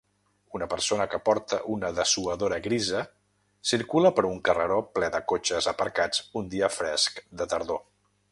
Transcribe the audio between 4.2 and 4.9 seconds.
per un carreró